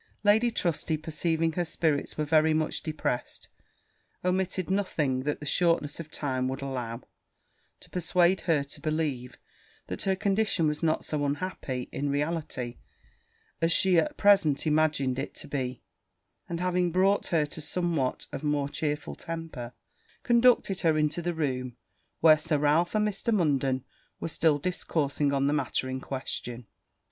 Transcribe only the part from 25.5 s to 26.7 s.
matter in question.